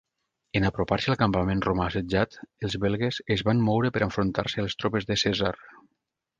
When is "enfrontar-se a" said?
4.09-4.69